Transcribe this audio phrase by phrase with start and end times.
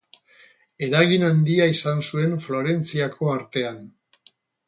[0.87, 3.81] Eragin handia izan zuen Florentziako artean.